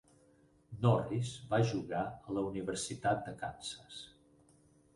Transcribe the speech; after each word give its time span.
Norris 0.85 1.33
va 1.51 1.59
jugar 1.73 2.01
a 2.07 2.35
la 2.39 2.45
Universitat 2.47 3.23
de 3.29 3.37
Kansas. 3.45 4.03